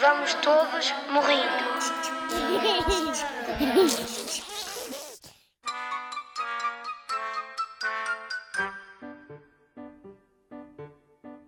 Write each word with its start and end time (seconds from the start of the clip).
Vamos 0.00 0.34
todos 0.34 0.94
morrendo. 1.10 1.62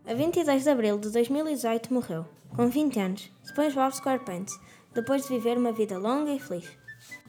A 0.06 0.14
22 0.14 0.64
de 0.64 0.70
abril 0.70 0.98
de 0.98 1.10
2018 1.10 1.92
morreu, 1.94 2.26
com 2.56 2.68
20 2.68 3.00
anos, 3.00 3.30
SpongeBob 3.46 3.94
SquarePants, 3.94 4.58
depois 4.92 5.22
de 5.22 5.28
viver 5.28 5.56
uma 5.56 5.72
vida 5.72 5.98
longa 5.98 6.32
e 6.32 6.40
feliz. 6.40 6.68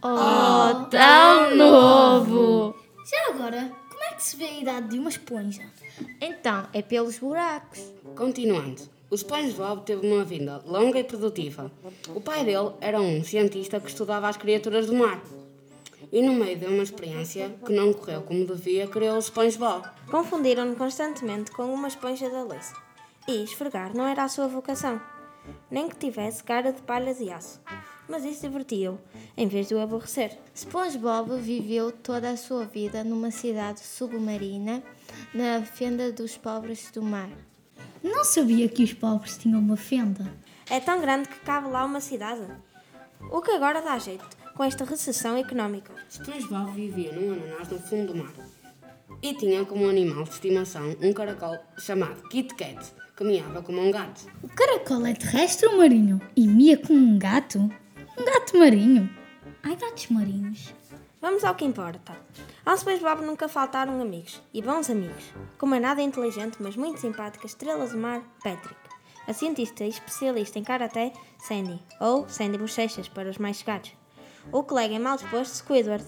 Oh, 0.03 0.85
tão 0.89 1.55
novo! 1.55 2.75
Já 3.09 3.33
agora, 3.33 3.71
é 4.15 4.17
que 4.17 4.23
se 4.23 4.37
vê 4.37 4.45
a 4.45 4.59
idade 4.59 4.87
de 4.87 4.97
uma 4.97 5.09
esponja? 5.09 5.61
Então, 6.21 6.67
é 6.71 6.81
pelos 6.81 7.19
buracos. 7.19 7.81
Continuando, 8.15 8.81
o 9.09 9.15
SpongeBob 9.15 9.83
teve 9.83 10.07
uma 10.07 10.23
vida 10.23 10.61
longa 10.65 10.99
e 10.99 11.03
produtiva. 11.03 11.69
O 12.15 12.21
pai 12.21 12.45
dele 12.45 12.71
era 12.79 13.01
um 13.01 13.23
cientista 13.23 13.79
que 13.79 13.89
estudava 13.89 14.29
as 14.29 14.37
criaturas 14.37 14.87
do 14.87 14.93
mar. 14.93 15.21
E 16.11 16.21
no 16.21 16.33
meio 16.33 16.57
de 16.57 16.65
uma 16.65 16.83
experiência 16.83 17.53
que 17.65 17.73
não 17.73 17.91
correu 17.91 18.21
como 18.21 18.45
devia, 18.45 18.87
criou 18.87 19.17
o 19.17 19.21
SpongeBob. 19.21 19.85
Confundiram-no 20.09 20.77
constantemente 20.77 21.51
com 21.51 21.65
uma 21.65 21.89
esponja 21.89 22.29
da 22.29 22.43
Lace. 22.43 22.73
E 23.27 23.43
esfregar 23.43 23.93
não 23.93 24.07
era 24.07 24.23
a 24.23 24.29
sua 24.29 24.47
vocação, 24.47 25.01
nem 25.69 25.89
que 25.89 25.95
tivesse 25.95 26.43
cara 26.43 26.71
de 26.71 26.81
palha 26.81 27.13
de 27.13 27.29
aço. 27.29 27.61
Mas 28.07 28.23
isso 28.23 28.41
divertia-o, 28.41 28.99
em 29.35 29.47
vez 29.47 29.67
de 29.67 29.75
o 29.75 29.79
aborrecer. 29.79 30.37
SpongeBob 30.53 31.39
viveu 31.39 31.91
toda 31.91 32.29
a 32.29 32.37
sua 32.37 32.65
vida 32.65 33.03
numa 33.03 33.31
cidade 33.31 33.79
submarina, 33.79 34.83
na 35.33 35.63
fenda 35.63 36.11
dos 36.11 36.37
pobres 36.37 36.91
do 36.91 37.01
mar. 37.01 37.29
Não 38.03 38.23
sabia 38.23 38.69
que 38.69 38.83
os 38.83 38.93
pobres 38.93 39.37
tinham 39.37 39.59
uma 39.59 39.75
fenda. 39.75 40.31
É 40.69 40.79
tão 40.79 41.01
grande 41.01 41.27
que 41.27 41.39
cabe 41.39 41.69
lá 41.69 41.83
uma 41.83 41.99
cidade. 41.99 42.45
O 43.31 43.41
que 43.41 43.51
agora 43.51 43.81
dá 43.81 43.97
jeito, 43.97 44.27
com 44.55 44.63
esta 44.63 44.85
recessão 44.85 45.35
económica. 45.35 45.91
SpongeBob 46.09 46.71
vivia 46.71 47.11
num 47.11 47.33
ananás 47.33 47.69
no 47.69 47.79
fundo 47.79 48.13
do 48.13 48.19
mar. 48.19 48.33
E 49.21 49.33
tinha 49.33 49.65
como 49.65 49.89
animal 49.89 50.23
de 50.23 50.29
estimação 50.31 50.95
um 51.01 51.11
caracol 51.11 51.57
chamado 51.79 52.21
Kit 52.29 52.53
Kat, 52.53 52.93
miava 53.23 53.61
como 53.61 53.79
um 53.79 53.91
gato. 53.91 54.27
O 54.43 54.49
caracol 54.49 55.05
é 55.05 55.13
terrestre 55.13 55.67
ou 55.67 55.77
marinho? 55.77 56.19
E 56.35 56.45
mia 56.47 56.77
como 56.77 56.99
um 56.99 57.17
gato? 57.17 57.59
Um 57.59 58.25
gato 58.25 58.57
marinho? 58.57 59.09
Ai, 59.63 59.75
gatos 59.75 60.07
marinhos. 60.09 60.73
Vamos 61.21 61.43
ao 61.43 61.55
que 61.55 61.65
importa. 61.65 62.13
Ao 62.65 62.77
SpongeBob 62.77 63.25
nunca 63.25 63.47
faltaram 63.47 64.01
amigos, 64.01 64.41
e 64.53 64.61
bons 64.61 64.89
amigos, 64.89 65.23
como 65.57 65.75
a 65.75 65.79
nada 65.79 66.01
inteligente, 66.01 66.57
mas 66.59 66.75
muito 66.75 66.99
simpática 66.99 67.45
estrela 67.45 67.87
do 67.87 67.97
mar, 67.97 68.21
Patrick. 68.43 68.75
A 69.27 69.33
cientista 69.33 69.83
e 69.83 69.89
especialista 69.89 70.59
em 70.59 70.63
karaté, 70.63 71.13
Sandy, 71.39 71.79
ou 71.99 72.29
Sandy 72.29 72.57
Bochechas 72.57 73.07
para 73.07 73.29
os 73.29 73.37
mais 73.37 73.57
chegados. 73.57 73.91
O 74.51 74.61
colega 74.63 74.93
em 74.93 74.99
mal 74.99 75.17
disposto, 75.17 75.53
Squidward. 75.55 76.05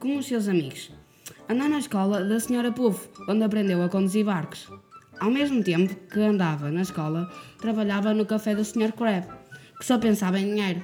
Como 0.00 0.18
os 0.18 0.26
seus 0.26 0.48
amigos. 0.48 0.90
Andou 1.48 1.68
na 1.68 1.78
escola 1.78 2.24
da 2.24 2.36
Sra. 2.36 2.72
Puff, 2.72 3.08
onde 3.28 3.44
aprendeu 3.44 3.82
a 3.82 3.88
conduzir 3.88 4.24
barcos. 4.24 4.68
Ao 5.18 5.30
mesmo 5.30 5.62
tempo 5.64 5.94
que 5.94 6.20
andava 6.20 6.70
na 6.70 6.82
escola, 6.82 7.30
trabalhava 7.58 8.12
no 8.12 8.26
café 8.26 8.54
do 8.54 8.64
Sr. 8.64 8.92
Crab, 8.92 9.26
que 9.78 9.86
só 9.86 9.98
pensava 9.98 10.38
em 10.38 10.54
dinheiro. 10.54 10.82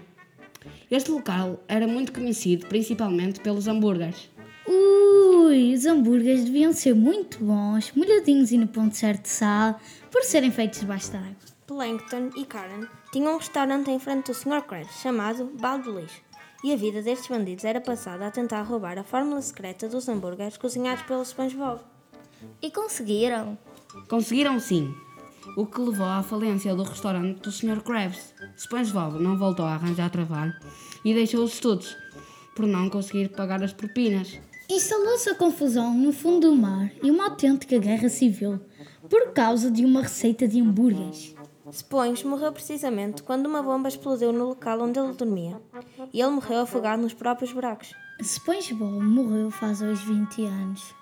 Este 0.91 1.11
local 1.11 1.63
era 1.69 1.87
muito 1.87 2.13
conhecido 2.13 2.67
principalmente 2.67 3.41
pelos 3.41 3.69
hambúrgueres. 3.69 4.31
Ui, 4.67 5.75
os 5.75 5.85
hambúrgueres 5.85 6.45
deviam 6.45 6.73
ser 6.73 6.95
muito 6.95 7.45
bons, 7.45 7.93
molhadinhos 7.95 8.53
e 8.53 8.59
no 8.59 8.69
ponto 8.69 8.97
certo 8.97 9.23
de 9.23 9.29
sal, 9.29 9.79
por 10.11 10.23
serem 10.23 10.51
feitos 10.51 10.81
debaixo 10.81 11.13
d'água. 11.13 11.37
Plankton 11.67 12.31
e 12.37 12.45
Karen 12.45 12.87
tinham 13.11 13.35
um 13.35 13.39
restaurante 13.39 13.91
em 13.91 13.99
frente 13.99 14.27
do 14.27 14.35
Sr. 14.35 14.63
Krabs 14.63 15.01
chamado 15.01 15.51
Balde 15.61 15.91
Lixo. 15.91 16.23
E 16.65 16.73
a 16.73 16.77
vida 16.77 17.03
destes 17.03 17.29
bandidos 17.29 17.65
era 17.65 17.81
passada 17.81 18.27
a 18.27 18.31
tentar 18.31 18.63
roubar 18.63 18.97
a 18.99 19.03
fórmula 19.03 19.43
secreta 19.43 19.89
dos 19.89 20.09
hambúrgueres 20.09 20.57
cozinhados 20.57 21.03
pelo 21.05 21.25
SpongeBob. 21.25 21.81
E 22.61 22.71
conseguiram. 22.71 23.59
Conseguiram 24.09 24.59
sim, 24.59 24.95
o 25.57 25.67
que 25.67 25.81
levou 25.81 26.07
à 26.07 26.23
falência 26.23 26.75
do 26.75 26.83
restaurante 26.83 27.41
do 27.41 27.53
Sr. 27.53 27.83
Krabs. 27.83 28.35
SpongeBob 28.57 29.23
não 29.23 29.37
voltou 29.37 29.65
a 29.65 29.75
arranjar 29.75 30.11
trabalho 30.11 30.55
e 31.05 31.13
deixou 31.13 31.45
os 31.45 31.55
estudos, 31.55 31.97
por 32.55 32.67
não 32.67 32.89
conseguir 32.89 33.29
pagar 33.31 33.63
as 33.63 33.73
propinas. 33.73 34.39
Instalou-se 34.71 35.29
a 35.29 35.35
confusão 35.35 35.95
no 35.95 36.13
fundo 36.13 36.49
do 36.49 36.57
mar 36.57 36.91
e 37.03 37.11
uma 37.11 37.25
autêntica 37.25 37.79
guerra 37.79 38.09
civil 38.09 38.61
por 39.09 39.33
causa 39.33 39.71
de 39.71 39.85
uma 39.85 40.03
receita 40.03 40.49
de 40.49 40.61
hambúrgueres. 40.61 41.35
Sponge 41.71 42.27
morreu 42.27 42.53
precisamente 42.53 43.23
quando 43.23 43.47
uma 43.47 43.63
bomba 43.63 43.89
explodiu 43.89 44.33
no 44.33 44.49
local 44.49 44.81
onde 44.81 44.99
ele 44.99 45.13
dormia. 45.13 45.61
E 46.13 46.21
ele 46.21 46.31
morreu 46.31 46.61
afogado 46.61 47.03
nos 47.03 47.15
próprios 47.15 47.53
buracos. 47.53 47.93
SpongeBob 48.21 49.03
morreu 49.03 49.51
faz 49.51 49.83
hoje 49.83 50.05
20 50.05 50.45
anos. 50.45 51.02